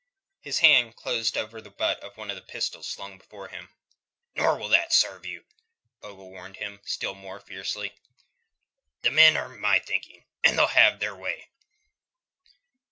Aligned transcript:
His 0.39 0.57
hand 0.57 0.95
closed 0.95 1.37
over 1.37 1.61
the 1.61 1.69
butt 1.69 1.99
of 1.99 2.17
one 2.17 2.31
of 2.31 2.35
the 2.35 2.41
pistols 2.41 2.87
slung 2.87 3.19
before 3.19 3.49
him. 3.49 3.69
"Nor 4.33 4.57
will 4.57 4.69
that 4.69 4.91
serve 4.93 5.27
you," 5.27 5.45
Ogle 6.01 6.31
warned 6.31 6.57
him, 6.57 6.79
still 6.83 7.13
more 7.13 7.39
fiercely. 7.39 7.93
"The 9.03 9.11
men 9.11 9.37
are 9.37 9.53
of 9.53 9.59
my 9.59 9.77
thinking, 9.77 10.25
and 10.43 10.57
they'll 10.57 10.65
have 10.65 10.99
their 10.99 11.15
way." 11.15 11.49